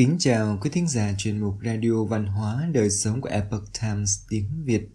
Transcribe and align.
Kính 0.00 0.16
chào 0.18 0.58
quý 0.60 0.70
thính 0.70 0.88
giả 0.88 1.12
chuyên 1.18 1.38
mục 1.38 1.54
Radio 1.64 2.04
Văn 2.04 2.26
hóa 2.26 2.68
Đời 2.72 2.90
sống 2.90 3.20
của 3.20 3.28
Epoch 3.28 3.64
Times 3.80 4.10
tiếng 4.28 4.64
Việt. 4.64 4.88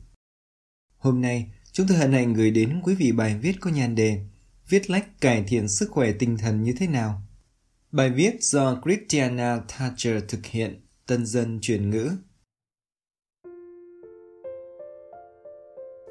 Hôm 0.97 1.21
nay, 1.21 1.53
chúng 1.71 1.87
tôi 1.87 1.97
hân 1.97 2.13
hạnh 2.13 2.33
gửi 2.33 2.51
đến 2.51 2.81
quý 2.83 2.95
vị 2.95 3.11
bài 3.11 3.39
viết 3.41 3.55
có 3.59 3.71
nhan 3.71 3.95
đề 3.95 4.25
Viết 4.69 4.89
lách 4.89 5.21
cải 5.21 5.43
thiện 5.47 5.67
sức 5.67 5.91
khỏe 5.91 6.11
tinh 6.19 6.37
thần 6.37 6.63
như 6.63 6.73
thế 6.77 6.87
nào? 6.87 7.21
Bài 7.91 8.09
viết 8.09 8.43
do 8.43 8.81
Christiana 8.85 9.59
Thatcher 9.67 10.23
thực 10.27 10.45
hiện, 10.45 10.85
tân 11.07 11.25
dân 11.25 11.59
chuyển 11.61 11.89
ngữ. 11.89 12.11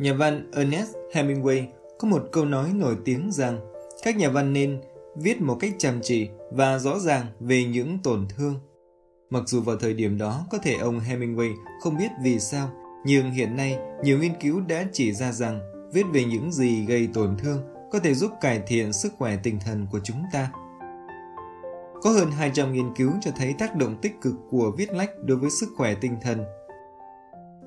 Nhà 0.00 0.14
văn 0.14 0.50
Ernest 0.52 0.90
Hemingway 1.12 1.66
có 1.98 2.08
một 2.08 2.28
câu 2.32 2.44
nói 2.44 2.72
nổi 2.74 2.96
tiếng 3.04 3.32
rằng 3.32 3.60
các 4.02 4.16
nhà 4.16 4.30
văn 4.30 4.52
nên 4.52 4.80
viết 5.16 5.40
một 5.40 5.56
cách 5.60 5.74
chăm 5.78 6.00
chỉ 6.02 6.28
và 6.52 6.78
rõ 6.78 6.98
ràng 6.98 7.26
về 7.40 7.64
những 7.64 7.98
tổn 8.02 8.28
thương. 8.28 8.60
Mặc 9.34 9.42
dù 9.46 9.60
vào 9.60 9.76
thời 9.76 9.94
điểm 9.94 10.18
đó 10.18 10.46
có 10.50 10.58
thể 10.58 10.74
ông 10.74 11.00
Hemingway 11.00 11.54
không 11.80 11.98
biết 11.98 12.10
vì 12.22 12.40
sao, 12.40 12.70
nhưng 13.04 13.30
hiện 13.30 13.56
nay 13.56 13.78
nhiều 14.02 14.18
nghiên 14.18 14.32
cứu 14.40 14.60
đã 14.60 14.84
chỉ 14.92 15.12
ra 15.12 15.32
rằng 15.32 15.60
viết 15.92 16.02
về 16.12 16.24
những 16.24 16.52
gì 16.52 16.84
gây 16.86 17.08
tổn 17.14 17.36
thương 17.36 17.62
có 17.92 17.98
thể 17.98 18.14
giúp 18.14 18.30
cải 18.40 18.62
thiện 18.66 18.92
sức 18.92 19.12
khỏe 19.18 19.36
tinh 19.42 19.58
thần 19.64 19.86
của 19.92 20.00
chúng 20.04 20.22
ta. 20.32 20.50
Có 22.02 22.10
hơn 22.10 22.30
200 22.30 22.72
nghiên 22.72 22.94
cứu 22.96 23.10
cho 23.20 23.30
thấy 23.36 23.54
tác 23.58 23.76
động 23.76 23.96
tích 24.02 24.20
cực 24.20 24.34
của 24.50 24.72
viết 24.76 24.90
lách 24.90 25.10
đối 25.24 25.38
với 25.38 25.50
sức 25.50 25.68
khỏe 25.76 25.94
tinh 25.94 26.16
thần. 26.22 26.44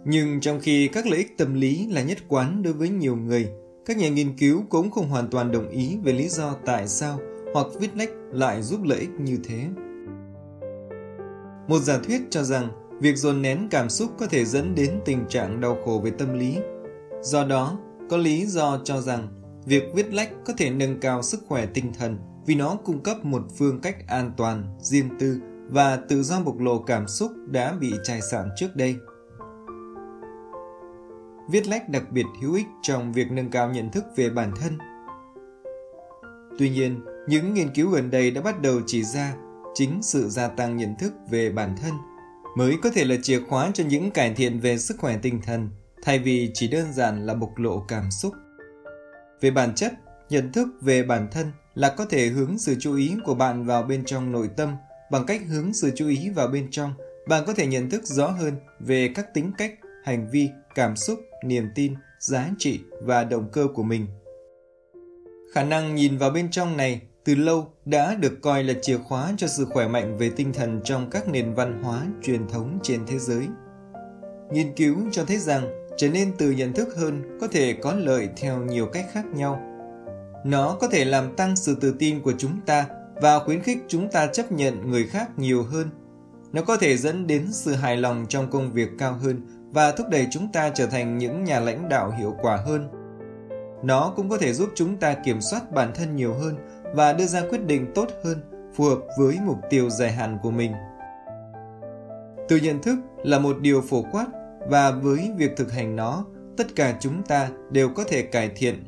Nhưng 0.05 0.39
trong 0.39 0.59
khi 0.59 0.87
các 0.87 1.05
lợi 1.07 1.17
ích 1.17 1.37
tâm 1.37 1.53
lý 1.53 1.87
là 1.87 2.01
nhất 2.01 2.17
quán 2.27 2.63
đối 2.63 2.73
với 2.73 2.89
nhiều 2.89 3.15
người, 3.15 3.49
các 3.85 3.97
nhà 3.97 4.09
nghiên 4.09 4.37
cứu 4.37 4.63
cũng 4.69 4.91
không 4.91 5.09
hoàn 5.09 5.29
toàn 5.29 5.51
đồng 5.51 5.69
ý 5.69 5.97
về 6.03 6.13
lý 6.13 6.27
do 6.27 6.55
tại 6.65 6.87
sao 6.87 7.19
hoặc 7.53 7.67
viết 7.79 7.89
lách 7.95 8.09
lại 8.31 8.61
giúp 8.61 8.79
lợi 8.83 8.99
ích 8.99 9.11
như 9.19 9.39
thế. 9.43 9.67
Một 11.67 11.79
giả 11.79 11.99
thuyết 12.03 12.21
cho 12.29 12.43
rằng 12.43 12.69
việc 12.99 13.17
dồn 13.17 13.41
nén 13.41 13.67
cảm 13.71 13.89
xúc 13.89 14.11
có 14.19 14.27
thể 14.27 14.45
dẫn 14.45 14.75
đến 14.75 15.01
tình 15.05 15.25
trạng 15.29 15.61
đau 15.61 15.77
khổ 15.85 16.01
về 16.03 16.11
tâm 16.11 16.39
lý. 16.39 16.57
Do 17.21 17.45
đó, 17.45 17.77
có 18.09 18.17
lý 18.17 18.45
do 18.45 18.79
cho 18.83 19.01
rằng 19.01 19.27
việc 19.65 19.83
viết 19.95 20.13
lách 20.13 20.29
có 20.45 20.53
thể 20.57 20.69
nâng 20.69 20.99
cao 20.99 21.23
sức 21.23 21.39
khỏe 21.47 21.65
tinh 21.65 21.93
thần 21.99 22.17
vì 22.45 22.55
nó 22.55 22.75
cung 22.85 23.03
cấp 23.03 23.25
một 23.25 23.41
phương 23.57 23.81
cách 23.81 23.95
an 24.07 24.31
toàn, 24.37 24.77
riêng 24.79 25.09
tư 25.19 25.39
và 25.69 25.95
tự 26.09 26.23
do 26.23 26.41
bộc 26.41 26.59
lộ 26.59 26.79
cảm 26.79 27.07
xúc 27.07 27.31
đã 27.47 27.73
bị 27.79 27.93
chai 28.03 28.21
sạn 28.21 28.49
trước 28.55 28.75
đây. 28.75 28.95
Viết 31.49 31.67
lách 31.67 31.89
đặc 31.89 32.03
biệt 32.11 32.25
hữu 32.41 32.53
ích 32.53 32.67
trong 32.81 33.13
việc 33.13 33.31
nâng 33.31 33.49
cao 33.49 33.69
nhận 33.69 33.91
thức 33.91 34.03
về 34.15 34.29
bản 34.29 34.51
thân. 34.55 34.77
Tuy 36.59 36.69
nhiên, 36.69 36.99
những 37.27 37.53
nghiên 37.53 37.69
cứu 37.75 37.89
gần 37.89 38.09
đây 38.11 38.31
đã 38.31 38.41
bắt 38.41 38.61
đầu 38.61 38.79
chỉ 38.85 39.03
ra 39.03 39.33
chính 39.77 39.99
sự 40.01 40.29
gia 40.29 40.47
tăng 40.47 40.77
nhận 40.77 40.95
thức 40.95 41.13
về 41.29 41.49
bản 41.51 41.75
thân 41.81 41.93
mới 42.55 42.75
có 42.83 42.89
thể 42.89 43.05
là 43.05 43.15
chìa 43.23 43.39
khóa 43.49 43.71
cho 43.73 43.83
những 43.83 44.11
cải 44.11 44.33
thiện 44.33 44.59
về 44.59 44.77
sức 44.77 44.97
khỏe 44.97 45.17
tinh 45.21 45.41
thần 45.45 45.69
thay 46.03 46.19
vì 46.19 46.51
chỉ 46.53 46.67
đơn 46.67 46.93
giản 46.93 47.25
là 47.25 47.33
bộc 47.33 47.57
lộ 47.57 47.85
cảm 47.87 48.11
xúc. 48.11 48.33
Về 49.41 49.51
bản 49.51 49.75
chất, 49.75 49.93
nhận 50.29 50.51
thức 50.51 50.67
về 50.81 51.03
bản 51.03 51.27
thân 51.31 51.51
là 51.75 51.89
có 51.89 52.05
thể 52.05 52.27
hướng 52.27 52.57
sự 52.57 52.75
chú 52.79 52.95
ý 52.95 53.15
của 53.25 53.33
bạn 53.33 53.65
vào 53.65 53.83
bên 53.83 54.05
trong 54.05 54.31
nội 54.31 54.49
tâm 54.57 54.75
bằng 55.11 55.25
cách 55.25 55.41
hướng 55.49 55.73
sự 55.73 55.91
chú 55.95 56.07
ý 56.07 56.29
vào 56.29 56.47
bên 56.47 56.67
trong 56.71 56.93
bạn 57.27 57.43
có 57.47 57.53
thể 57.53 57.67
nhận 57.67 57.89
thức 57.89 58.03
rõ 58.03 58.27
hơn 58.27 58.53
về 58.79 59.11
các 59.15 59.33
tính 59.33 59.51
cách 59.57 59.73
hành 60.03 60.27
vi 60.31 60.49
cảm 60.75 60.95
xúc 60.95 61.19
niềm 61.45 61.67
tin 61.75 61.93
giá 62.19 62.49
trị 62.57 62.79
và 63.01 63.23
động 63.23 63.49
cơ 63.51 63.67
của 63.73 63.83
mình 63.83 64.07
khả 65.53 65.63
năng 65.63 65.95
nhìn 65.95 66.17
vào 66.17 66.29
bên 66.29 66.51
trong 66.51 66.77
này 66.77 67.01
từ 67.27 67.35
lâu 67.35 67.67
đã 67.85 68.15
được 68.15 68.41
coi 68.41 68.63
là 68.63 68.73
chìa 68.81 68.97
khóa 68.97 69.33
cho 69.37 69.47
sự 69.47 69.65
khỏe 69.65 69.87
mạnh 69.87 70.17
về 70.17 70.31
tinh 70.35 70.53
thần 70.53 70.81
trong 70.83 71.09
các 71.09 71.27
nền 71.27 71.53
văn 71.53 71.83
hóa 71.83 72.01
truyền 72.23 72.47
thống 72.47 72.79
trên 72.83 73.01
thế 73.07 73.19
giới. 73.19 73.47
Nghiên 74.51 74.75
cứu 74.75 74.97
cho 75.11 75.25
thấy 75.25 75.37
rằng 75.37 75.87
trở 75.97 76.09
nên 76.09 76.31
từ 76.37 76.51
nhận 76.51 76.73
thức 76.73 76.87
hơn 76.97 77.37
có 77.41 77.47
thể 77.47 77.73
có 77.73 77.93
lợi 77.93 78.29
theo 78.37 78.59
nhiều 78.59 78.87
cách 78.93 79.05
khác 79.11 79.25
nhau. 79.25 79.61
Nó 80.45 80.77
có 80.79 80.87
thể 80.87 81.05
làm 81.05 81.35
tăng 81.35 81.55
sự 81.55 81.77
tự 81.81 81.95
tin 81.99 82.21
của 82.21 82.33
chúng 82.37 82.61
ta 82.65 82.85
và 83.15 83.39
khuyến 83.39 83.61
khích 83.61 83.77
chúng 83.87 84.11
ta 84.11 84.27
chấp 84.27 84.51
nhận 84.51 84.91
người 84.91 85.07
khác 85.07 85.29
nhiều 85.37 85.63
hơn. 85.63 85.89
Nó 86.51 86.61
có 86.61 86.77
thể 86.77 86.97
dẫn 86.97 87.27
đến 87.27 87.47
sự 87.51 87.73
hài 87.73 87.97
lòng 87.97 88.25
trong 88.29 88.49
công 88.51 88.71
việc 88.71 88.89
cao 88.99 89.13
hơn 89.13 89.41
và 89.73 89.91
thúc 89.91 90.07
đẩy 90.09 90.27
chúng 90.31 90.51
ta 90.51 90.69
trở 90.69 90.85
thành 90.85 91.17
những 91.17 91.43
nhà 91.43 91.59
lãnh 91.59 91.89
đạo 91.89 92.13
hiệu 92.19 92.35
quả 92.41 92.55
hơn. 92.55 92.89
Nó 93.83 94.13
cũng 94.15 94.29
có 94.29 94.37
thể 94.37 94.53
giúp 94.53 94.69
chúng 94.75 94.97
ta 94.97 95.13
kiểm 95.13 95.41
soát 95.41 95.71
bản 95.71 95.91
thân 95.95 96.15
nhiều 96.15 96.33
hơn 96.33 96.55
và 96.93 97.13
đưa 97.13 97.25
ra 97.25 97.41
quyết 97.49 97.65
định 97.65 97.91
tốt 97.95 98.07
hơn 98.23 98.37
phù 98.75 98.83
hợp 98.83 98.99
với 99.17 99.37
mục 99.45 99.57
tiêu 99.69 99.89
dài 99.89 100.11
hạn 100.11 100.37
của 100.43 100.51
mình. 100.51 100.71
Từ 102.49 102.57
nhận 102.57 102.81
thức 102.81 102.95
là 103.23 103.39
một 103.39 103.57
điều 103.61 103.81
phổ 103.81 104.03
quát 104.11 104.25
và 104.69 104.91
với 104.91 105.31
việc 105.37 105.57
thực 105.57 105.71
hành 105.71 105.95
nó, 105.95 106.25
tất 106.57 106.75
cả 106.75 106.97
chúng 106.99 107.23
ta 107.23 107.49
đều 107.71 107.89
có 107.89 108.03
thể 108.03 108.21
cải 108.21 108.49
thiện. 108.55 108.83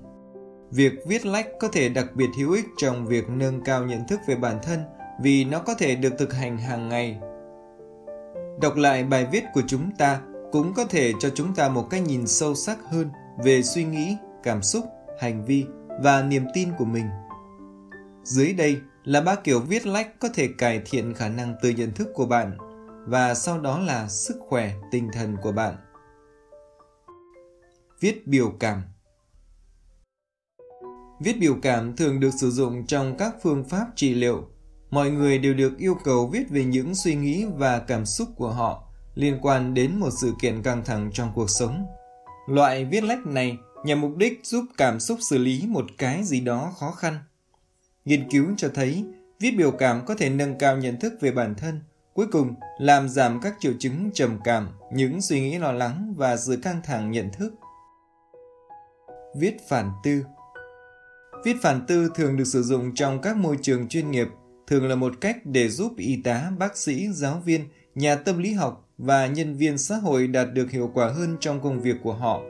Việc 0.71 0.93
viết 1.07 1.25
lách 1.25 1.47
có 1.59 1.67
thể 1.67 1.89
đặc 1.89 2.05
biệt 2.15 2.29
hữu 2.39 2.53
ích 2.53 2.65
trong 2.77 3.05
việc 3.05 3.29
nâng 3.29 3.61
cao 3.63 3.85
nhận 3.85 4.07
thức 4.07 4.19
về 4.27 4.35
bản 4.35 4.59
thân 4.63 4.79
vì 5.21 5.45
nó 5.45 5.59
có 5.59 5.73
thể 5.73 5.95
được 5.95 6.13
thực 6.17 6.33
hành 6.33 6.57
hàng 6.57 6.89
ngày. 6.89 7.19
Đọc 8.61 8.75
lại 8.75 9.03
bài 9.03 9.27
viết 9.31 9.43
của 9.53 9.61
chúng 9.67 9.91
ta 9.97 10.21
cũng 10.51 10.73
có 10.73 10.85
thể 10.85 11.13
cho 11.19 11.29
chúng 11.35 11.55
ta 11.55 11.69
một 11.69 11.87
cái 11.89 12.01
nhìn 12.01 12.27
sâu 12.27 12.55
sắc 12.55 12.77
hơn 12.89 13.09
về 13.43 13.61
suy 13.61 13.83
nghĩ, 13.83 14.17
cảm 14.43 14.61
xúc, 14.61 14.85
hành 15.19 15.45
vi 15.45 15.65
và 16.03 16.21
niềm 16.21 16.45
tin 16.53 16.69
của 16.77 16.85
mình. 16.85 17.05
Dưới 18.23 18.53
đây 18.53 18.81
là 19.03 19.21
ba 19.21 19.35
kiểu 19.35 19.59
viết 19.59 19.85
lách 19.85 20.19
có 20.19 20.29
thể 20.33 20.49
cải 20.57 20.81
thiện 20.85 21.13
khả 21.13 21.29
năng 21.29 21.55
tự 21.61 21.69
nhận 21.69 21.91
thức 21.91 22.07
của 22.13 22.25
bạn 22.25 22.57
và 23.07 23.33
sau 23.33 23.59
đó 23.59 23.79
là 23.79 24.07
sức 24.07 24.37
khỏe, 24.39 24.73
tinh 24.91 25.09
thần 25.13 25.37
của 25.41 25.51
bạn. 25.51 25.75
Viết 27.99 28.27
biểu 28.27 28.53
cảm 28.59 28.81
Viết 31.19 31.39
biểu 31.39 31.55
cảm 31.61 31.95
thường 31.95 32.19
được 32.19 32.29
sử 32.39 32.51
dụng 32.51 32.85
trong 32.85 33.17
các 33.17 33.35
phương 33.43 33.63
pháp 33.63 33.87
trị 33.95 34.13
liệu. 34.13 34.47
Mọi 34.91 35.11
người 35.11 35.37
đều 35.37 35.53
được 35.53 35.77
yêu 35.77 35.95
cầu 36.03 36.27
viết 36.27 36.49
về 36.49 36.63
những 36.63 36.95
suy 36.95 37.15
nghĩ 37.15 37.45
và 37.57 37.79
cảm 37.79 38.05
xúc 38.05 38.29
của 38.35 38.49
họ 38.49 38.83
liên 39.15 39.39
quan 39.41 39.73
đến 39.73 39.99
một 39.99 40.09
sự 40.21 40.33
kiện 40.41 40.63
căng 40.63 40.85
thẳng 40.85 41.09
trong 41.13 41.31
cuộc 41.35 41.49
sống. 41.49 41.85
Loại 42.47 42.85
viết 42.85 43.03
lách 43.03 43.25
này 43.25 43.57
nhằm 43.83 44.01
mục 44.01 44.15
đích 44.17 44.39
giúp 44.43 44.65
cảm 44.77 44.99
xúc 44.99 45.17
xử 45.29 45.37
lý 45.37 45.63
một 45.67 45.85
cái 45.97 46.23
gì 46.23 46.39
đó 46.39 46.73
khó 46.79 46.91
khăn 46.91 47.19
Nghiên 48.09 48.29
cứu 48.29 48.45
cho 48.57 48.69
thấy 48.73 49.03
viết 49.39 49.51
biểu 49.57 49.71
cảm 49.71 50.05
có 50.05 50.15
thể 50.15 50.29
nâng 50.29 50.57
cao 50.57 50.77
nhận 50.77 50.99
thức 50.99 51.13
về 51.21 51.31
bản 51.31 51.55
thân, 51.55 51.79
cuối 52.13 52.27
cùng 52.31 52.53
làm 52.79 53.09
giảm 53.09 53.39
các 53.41 53.53
triệu 53.59 53.73
chứng 53.79 54.09
trầm 54.13 54.39
cảm, 54.43 54.67
những 54.93 55.21
suy 55.21 55.41
nghĩ 55.41 55.57
lo 55.57 55.71
lắng 55.71 56.13
và 56.17 56.37
sự 56.37 56.57
căng 56.63 56.81
thẳng 56.83 57.11
nhận 57.11 57.29
thức. 57.33 57.53
Viết 59.37 59.57
phản 59.69 59.91
tư 60.03 60.25
Viết 61.45 61.55
phản 61.61 61.85
tư 61.87 62.09
thường 62.15 62.37
được 62.37 62.43
sử 62.43 62.63
dụng 62.63 62.95
trong 62.95 63.21
các 63.21 63.37
môi 63.37 63.57
trường 63.61 63.87
chuyên 63.87 64.11
nghiệp, 64.11 64.27
thường 64.67 64.87
là 64.87 64.95
một 64.95 65.13
cách 65.21 65.37
để 65.45 65.69
giúp 65.69 65.93
y 65.97 66.21
tá, 66.23 66.51
bác 66.59 66.77
sĩ, 66.77 67.07
giáo 67.13 67.41
viên, 67.45 67.61
nhà 67.95 68.15
tâm 68.15 68.37
lý 68.37 68.53
học 68.53 68.89
và 68.97 69.27
nhân 69.27 69.53
viên 69.53 69.77
xã 69.77 69.95
hội 69.95 70.27
đạt 70.27 70.53
được 70.53 70.71
hiệu 70.71 70.91
quả 70.93 71.09
hơn 71.09 71.37
trong 71.39 71.61
công 71.61 71.81
việc 71.81 71.95
của 72.03 72.13
họ. 72.13 72.41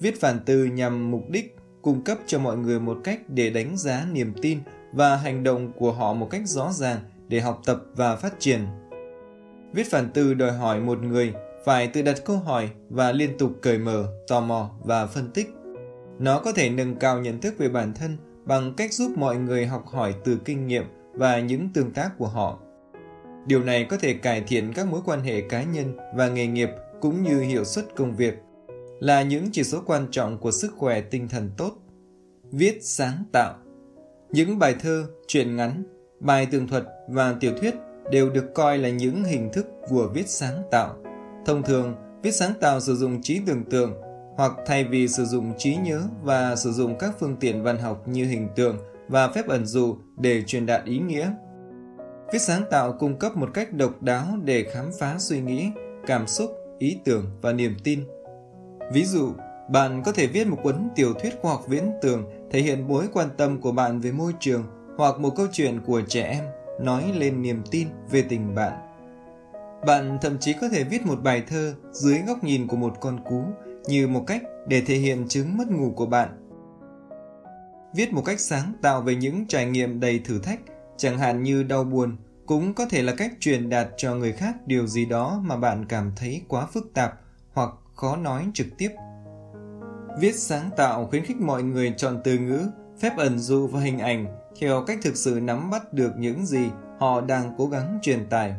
Viết 0.00 0.20
phản 0.20 0.40
tư 0.46 0.64
nhằm 0.64 1.10
mục 1.10 1.30
đích 1.30 1.56
cung 1.82 2.02
cấp 2.04 2.18
cho 2.26 2.38
mọi 2.38 2.56
người 2.56 2.80
một 2.80 2.98
cách 3.04 3.20
để 3.28 3.50
đánh 3.50 3.76
giá 3.76 4.06
niềm 4.12 4.32
tin 4.42 4.58
và 4.92 5.16
hành 5.16 5.42
động 5.42 5.72
của 5.72 5.92
họ 5.92 6.12
một 6.14 6.30
cách 6.30 6.42
rõ 6.44 6.72
ràng 6.72 6.98
để 7.28 7.40
học 7.40 7.62
tập 7.64 7.82
và 7.96 8.16
phát 8.16 8.34
triển. 8.38 8.60
Viết 9.72 9.90
phản 9.90 10.10
từ 10.14 10.34
đòi 10.34 10.52
hỏi 10.52 10.80
một 10.80 11.02
người 11.02 11.32
phải 11.64 11.88
tự 11.88 12.02
đặt 12.02 12.16
câu 12.24 12.36
hỏi 12.36 12.70
và 12.88 13.12
liên 13.12 13.38
tục 13.38 13.52
cởi 13.62 13.78
mở, 13.78 14.06
tò 14.28 14.40
mò 14.40 14.70
và 14.84 15.06
phân 15.06 15.30
tích. 15.30 15.50
Nó 16.18 16.40
có 16.40 16.52
thể 16.52 16.70
nâng 16.70 16.96
cao 16.96 17.20
nhận 17.20 17.40
thức 17.40 17.54
về 17.58 17.68
bản 17.68 17.92
thân 17.94 18.16
bằng 18.44 18.74
cách 18.76 18.92
giúp 18.92 19.12
mọi 19.16 19.36
người 19.36 19.66
học 19.66 19.86
hỏi 19.86 20.14
từ 20.24 20.38
kinh 20.44 20.66
nghiệm 20.66 20.84
và 21.14 21.40
những 21.40 21.68
tương 21.74 21.90
tác 21.90 22.10
của 22.18 22.26
họ. 22.26 22.58
Điều 23.46 23.64
này 23.64 23.84
có 23.84 23.96
thể 23.96 24.14
cải 24.14 24.40
thiện 24.40 24.72
các 24.72 24.86
mối 24.86 25.00
quan 25.04 25.20
hệ 25.20 25.40
cá 25.40 25.62
nhân 25.62 25.96
và 26.14 26.28
nghề 26.28 26.46
nghiệp 26.46 26.70
cũng 27.00 27.22
như 27.22 27.40
hiệu 27.40 27.64
suất 27.64 27.84
công 27.96 28.16
việc 28.16 28.42
là 29.00 29.22
những 29.22 29.48
chỉ 29.52 29.64
số 29.64 29.82
quan 29.86 30.06
trọng 30.10 30.38
của 30.38 30.50
sức 30.50 30.72
khỏe 30.76 31.00
tinh 31.00 31.28
thần 31.28 31.50
tốt. 31.56 31.72
Viết 32.52 32.78
sáng 32.82 33.24
tạo 33.32 33.54
Những 34.32 34.58
bài 34.58 34.74
thơ, 34.80 35.04
truyện 35.26 35.56
ngắn, 35.56 35.84
bài 36.20 36.46
tường 36.50 36.68
thuật 36.68 36.84
và 37.08 37.36
tiểu 37.40 37.52
thuyết 37.60 37.74
đều 38.10 38.30
được 38.30 38.54
coi 38.54 38.78
là 38.78 38.88
những 38.88 39.24
hình 39.24 39.50
thức 39.52 39.66
của 39.88 40.10
viết 40.14 40.28
sáng 40.28 40.62
tạo. 40.70 40.96
Thông 41.46 41.62
thường, 41.62 41.94
viết 42.22 42.30
sáng 42.30 42.52
tạo 42.60 42.80
sử 42.80 42.96
dụng 42.96 43.22
trí 43.22 43.40
tưởng 43.46 43.64
tượng 43.64 43.92
hoặc 44.36 44.52
thay 44.66 44.84
vì 44.84 45.08
sử 45.08 45.24
dụng 45.24 45.52
trí 45.58 45.76
nhớ 45.76 46.02
và 46.22 46.56
sử 46.56 46.72
dụng 46.72 46.98
các 46.98 47.14
phương 47.20 47.36
tiện 47.40 47.62
văn 47.62 47.78
học 47.78 48.08
như 48.08 48.24
hình 48.24 48.48
tượng 48.56 48.78
và 49.08 49.28
phép 49.28 49.48
ẩn 49.48 49.66
dụ 49.66 49.96
để 50.18 50.42
truyền 50.46 50.66
đạt 50.66 50.84
ý 50.84 50.98
nghĩa. 50.98 51.32
Viết 52.32 52.38
sáng 52.38 52.62
tạo 52.70 52.92
cung 52.92 53.18
cấp 53.18 53.36
một 53.36 53.50
cách 53.54 53.72
độc 53.72 54.02
đáo 54.02 54.26
để 54.44 54.66
khám 54.72 54.90
phá 55.00 55.16
suy 55.18 55.40
nghĩ, 55.40 55.70
cảm 56.06 56.26
xúc, 56.26 56.50
ý 56.78 56.98
tưởng 57.04 57.24
và 57.42 57.52
niềm 57.52 57.76
tin 57.84 58.04
Ví 58.92 59.04
dụ, 59.04 59.32
bạn 59.68 60.02
có 60.02 60.12
thể 60.12 60.26
viết 60.26 60.46
một 60.46 60.56
cuốn 60.62 60.88
tiểu 60.94 61.14
thuyết 61.14 61.34
khoa 61.42 61.52
học 61.52 61.64
viễn 61.68 61.92
tưởng 62.02 62.30
thể 62.50 62.60
hiện 62.60 62.88
mối 62.88 63.08
quan 63.12 63.28
tâm 63.36 63.60
của 63.60 63.72
bạn 63.72 64.00
về 64.00 64.12
môi 64.12 64.32
trường 64.40 64.64
hoặc 64.96 65.18
một 65.18 65.36
câu 65.36 65.46
chuyện 65.52 65.80
của 65.86 66.02
trẻ 66.08 66.22
em 66.22 66.44
nói 66.80 67.12
lên 67.16 67.42
niềm 67.42 67.62
tin 67.70 67.88
về 68.10 68.22
tình 68.22 68.54
bạn. 68.54 68.72
Bạn 69.86 70.18
thậm 70.22 70.38
chí 70.38 70.52
có 70.60 70.68
thể 70.68 70.84
viết 70.84 71.06
một 71.06 71.22
bài 71.22 71.42
thơ 71.48 71.74
dưới 71.92 72.18
góc 72.26 72.44
nhìn 72.44 72.66
của 72.66 72.76
một 72.76 72.96
con 73.00 73.24
cú 73.24 73.44
như 73.86 74.08
một 74.08 74.24
cách 74.26 74.42
để 74.68 74.82
thể 74.86 74.94
hiện 74.94 75.28
chứng 75.28 75.56
mất 75.56 75.70
ngủ 75.70 75.92
của 75.96 76.06
bạn. 76.06 76.28
Viết 77.94 78.12
một 78.12 78.22
cách 78.24 78.40
sáng 78.40 78.72
tạo 78.82 79.00
về 79.02 79.14
những 79.14 79.46
trải 79.46 79.66
nghiệm 79.66 80.00
đầy 80.00 80.20
thử 80.24 80.38
thách, 80.38 80.60
chẳng 80.96 81.18
hạn 81.18 81.42
như 81.42 81.62
đau 81.62 81.84
buồn, 81.84 82.16
cũng 82.46 82.74
có 82.74 82.86
thể 82.86 83.02
là 83.02 83.14
cách 83.14 83.32
truyền 83.40 83.68
đạt 83.68 83.88
cho 83.96 84.14
người 84.14 84.32
khác 84.32 84.54
điều 84.66 84.86
gì 84.86 85.04
đó 85.04 85.40
mà 85.44 85.56
bạn 85.56 85.86
cảm 85.88 86.12
thấy 86.16 86.42
quá 86.48 86.66
phức 86.66 86.94
tạp 86.94 87.20
khó 88.00 88.16
nói 88.16 88.46
trực 88.54 88.66
tiếp. 88.78 88.90
Viết 90.18 90.34
sáng 90.34 90.70
tạo 90.76 91.06
khuyến 91.06 91.24
khích 91.24 91.40
mọi 91.40 91.62
người 91.62 91.94
chọn 91.96 92.20
từ 92.24 92.38
ngữ, 92.38 92.60
phép 92.98 93.12
ẩn 93.16 93.38
dụ 93.38 93.66
và 93.66 93.80
hình 93.80 93.98
ảnh 93.98 94.26
theo 94.60 94.84
cách 94.86 94.98
thực 95.02 95.16
sự 95.16 95.40
nắm 95.42 95.70
bắt 95.70 95.92
được 95.92 96.12
những 96.16 96.46
gì 96.46 96.70
họ 96.98 97.20
đang 97.20 97.54
cố 97.58 97.66
gắng 97.66 97.98
truyền 98.02 98.28
tải. 98.30 98.54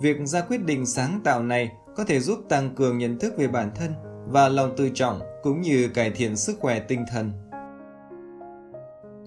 Việc 0.00 0.16
ra 0.24 0.40
quyết 0.40 0.64
định 0.64 0.86
sáng 0.86 1.20
tạo 1.24 1.42
này 1.42 1.72
có 1.96 2.04
thể 2.04 2.20
giúp 2.20 2.38
tăng 2.48 2.74
cường 2.74 2.98
nhận 2.98 3.18
thức 3.18 3.34
về 3.36 3.48
bản 3.48 3.70
thân 3.74 3.94
và 4.26 4.48
lòng 4.48 4.74
tự 4.76 4.90
trọng 4.94 5.20
cũng 5.42 5.60
như 5.60 5.88
cải 5.94 6.10
thiện 6.10 6.36
sức 6.36 6.56
khỏe 6.60 6.80
tinh 6.80 7.04
thần. 7.10 7.32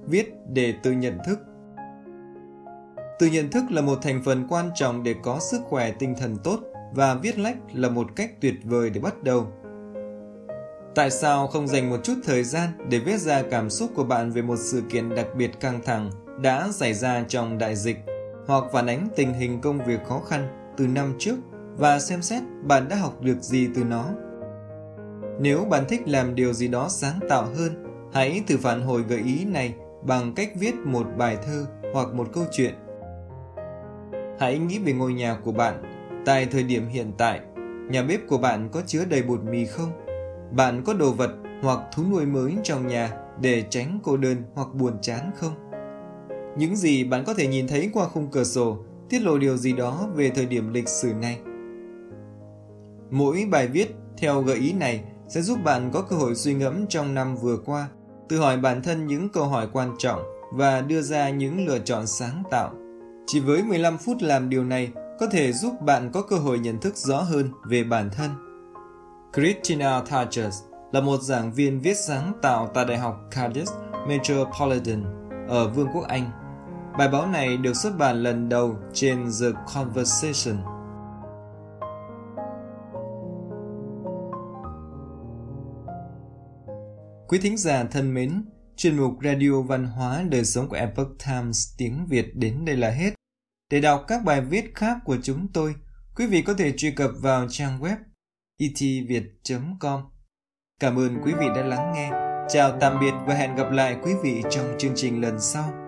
Viết 0.05 0.33
để 0.47 0.73
tự 0.83 0.91
nhận 0.91 1.17
thức 1.25 1.39
Tự 3.19 3.27
nhận 3.27 3.49
thức 3.49 3.63
là 3.69 3.81
một 3.81 3.99
thành 4.01 4.21
phần 4.25 4.47
quan 4.49 4.69
trọng 4.75 5.03
để 5.03 5.15
có 5.23 5.39
sức 5.39 5.61
khỏe 5.63 5.91
tinh 5.91 6.15
thần 6.17 6.37
tốt 6.43 6.59
và 6.95 7.15
viết 7.15 7.39
lách 7.39 7.57
là 7.73 7.89
một 7.89 8.07
cách 8.15 8.41
tuyệt 8.41 8.55
vời 8.63 8.89
để 8.89 9.01
bắt 9.01 9.23
đầu. 9.23 9.47
Tại 10.95 11.11
sao 11.11 11.47
không 11.47 11.67
dành 11.67 11.89
một 11.89 11.97
chút 12.03 12.13
thời 12.23 12.43
gian 12.43 12.69
để 12.89 12.99
viết 12.99 13.17
ra 13.17 13.43
cảm 13.51 13.69
xúc 13.69 13.91
của 13.95 14.03
bạn 14.03 14.31
về 14.31 14.41
một 14.41 14.57
sự 14.59 14.81
kiện 14.89 15.15
đặc 15.15 15.27
biệt 15.37 15.59
căng 15.59 15.79
thẳng 15.85 16.09
đã 16.41 16.67
xảy 16.71 16.93
ra 16.93 17.23
trong 17.27 17.57
đại 17.57 17.75
dịch 17.75 17.97
hoặc 18.47 18.63
phản 18.73 18.87
ánh 18.87 19.07
tình 19.15 19.33
hình 19.33 19.61
công 19.61 19.85
việc 19.85 19.99
khó 20.05 20.19
khăn 20.19 20.73
từ 20.77 20.87
năm 20.87 21.15
trước 21.19 21.35
và 21.77 21.99
xem 21.99 22.21
xét 22.21 22.43
bạn 22.63 22.89
đã 22.89 22.95
học 22.95 23.21
được 23.21 23.41
gì 23.41 23.69
từ 23.75 23.83
nó. 23.83 24.05
Nếu 25.39 25.65
bạn 25.65 25.83
thích 25.89 26.01
làm 26.07 26.35
điều 26.35 26.53
gì 26.53 26.67
đó 26.67 26.87
sáng 26.89 27.19
tạo 27.29 27.45
hơn, 27.55 27.85
hãy 28.13 28.43
thử 28.47 28.57
phản 28.57 28.81
hồi 28.81 29.03
gợi 29.07 29.19
ý 29.19 29.45
này 29.45 29.73
bằng 30.03 30.33
cách 30.35 30.49
viết 30.55 30.75
một 30.75 31.07
bài 31.17 31.37
thơ 31.45 31.65
hoặc 31.93 32.13
một 32.13 32.27
câu 32.33 32.43
chuyện. 32.51 32.73
Hãy 34.39 34.59
nghĩ 34.59 34.79
về 34.79 34.93
ngôi 34.93 35.13
nhà 35.13 35.37
của 35.43 35.51
bạn. 35.51 35.92
Tại 36.25 36.45
thời 36.45 36.63
điểm 36.63 36.87
hiện 36.87 37.11
tại, 37.17 37.41
nhà 37.89 38.03
bếp 38.03 38.19
của 38.27 38.37
bạn 38.37 38.69
có 38.71 38.81
chứa 38.87 39.05
đầy 39.05 39.23
bột 39.23 39.43
mì 39.43 39.65
không? 39.65 39.91
Bạn 40.51 40.83
có 40.85 40.93
đồ 40.93 41.11
vật 41.11 41.31
hoặc 41.61 41.79
thú 41.95 42.03
nuôi 42.11 42.25
mới 42.25 42.55
trong 42.63 42.87
nhà 42.87 43.11
để 43.41 43.63
tránh 43.69 43.99
cô 44.03 44.17
đơn 44.17 44.37
hoặc 44.53 44.67
buồn 44.73 44.93
chán 45.01 45.31
không? 45.35 45.53
Những 46.57 46.75
gì 46.75 47.03
bạn 47.03 47.23
có 47.25 47.33
thể 47.33 47.47
nhìn 47.47 47.67
thấy 47.67 47.89
qua 47.93 48.07
khung 48.07 48.27
cửa 48.31 48.43
sổ 48.43 48.77
tiết 49.09 49.21
lộ 49.21 49.37
điều 49.37 49.57
gì 49.57 49.73
đó 49.73 50.07
về 50.15 50.29
thời 50.29 50.45
điểm 50.45 50.73
lịch 50.73 50.89
sử 50.89 51.13
này. 51.13 51.39
Mỗi 53.11 53.47
bài 53.51 53.67
viết 53.67 53.95
theo 54.17 54.41
gợi 54.41 54.57
ý 54.57 54.73
này 54.73 55.03
sẽ 55.27 55.41
giúp 55.41 55.59
bạn 55.63 55.89
có 55.93 56.01
cơ 56.01 56.15
hội 56.15 56.35
suy 56.35 56.53
ngẫm 56.53 56.87
trong 56.87 57.13
năm 57.13 57.35
vừa 57.35 57.57
qua, 57.57 57.87
tự 58.29 58.37
hỏi 58.37 58.57
bản 58.57 58.81
thân 58.81 59.07
những 59.07 59.29
câu 59.29 59.45
hỏi 59.45 59.67
quan 59.73 59.95
trọng 59.97 60.21
và 60.53 60.81
đưa 60.81 61.01
ra 61.01 61.29
những 61.29 61.65
lựa 61.67 61.79
chọn 61.79 62.07
sáng 62.07 62.43
tạo. 62.51 62.71
Chỉ 63.27 63.39
với 63.39 63.63
15 63.63 63.97
phút 63.97 64.17
làm 64.21 64.49
điều 64.49 64.63
này 64.63 64.91
có 65.19 65.27
thể 65.31 65.53
giúp 65.53 65.73
bạn 65.81 66.11
có 66.13 66.21
cơ 66.21 66.35
hội 66.35 66.59
nhận 66.59 66.79
thức 66.79 66.97
rõ 66.97 67.21
hơn 67.21 67.49
về 67.65 67.83
bản 67.83 68.09
thân. 68.13 68.31
Christina 69.33 70.01
Thaches 70.01 70.63
là 70.91 71.01
một 71.01 71.21
giảng 71.21 71.53
viên 71.53 71.81
viết 71.81 71.97
sáng 72.07 72.33
tạo 72.41 72.71
tại 72.73 72.85
Đại 72.85 72.97
học 72.97 73.21
Cardiff 73.31 73.65
Metropolitan 74.07 75.03
ở 75.47 75.69
Vương 75.69 75.87
quốc 75.93 76.07
Anh. 76.07 76.31
Bài 76.97 77.07
báo 77.07 77.27
này 77.27 77.57
được 77.57 77.75
xuất 77.75 77.97
bản 77.97 78.23
lần 78.23 78.49
đầu 78.49 78.75
trên 78.93 79.29
The 79.41 79.47
Conversation. 79.73 80.57
Quý 87.27 87.39
thính 87.39 87.57
giả 87.57 87.83
thân 87.91 88.13
mến, 88.13 88.45
chuyên 88.75 88.97
mục 88.97 89.13
Radio 89.23 89.61
Văn 89.61 89.85
hóa 89.85 90.23
Đời 90.29 90.45
sống 90.45 90.69
của 90.69 90.75
Epoch 90.75 91.09
Times 91.25 91.67
tiếng 91.77 92.05
Việt 92.05 92.35
đến 92.35 92.65
đây 92.65 92.77
là 92.77 92.89
hết. 92.89 93.13
Để 93.73 93.81
đọc 93.81 94.05
các 94.07 94.23
bài 94.23 94.41
viết 94.41 94.71
khác 94.75 94.97
của 95.05 95.17
chúng 95.23 95.47
tôi, 95.53 95.75
quý 96.15 96.27
vị 96.27 96.41
có 96.41 96.53
thể 96.53 96.73
truy 96.77 96.91
cập 96.91 97.11
vào 97.21 97.47
trang 97.49 97.79
web 97.79 97.95
itviet.com. 98.57 100.01
Cảm 100.79 100.99
ơn 100.99 101.17
quý 101.23 101.33
vị 101.39 101.45
đã 101.55 101.63
lắng 101.63 101.91
nghe. 101.95 102.11
Chào 102.49 102.77
tạm 102.79 102.99
biệt 102.99 103.11
và 103.27 103.33
hẹn 103.33 103.55
gặp 103.55 103.71
lại 103.71 103.97
quý 104.03 104.11
vị 104.23 104.43
trong 104.49 104.75
chương 104.79 104.91
trình 104.95 105.21
lần 105.21 105.39
sau. 105.39 105.82